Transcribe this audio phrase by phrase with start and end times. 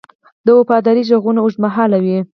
[0.45, 2.17] د وفادارۍ ږغونه اوږدمهاله وي.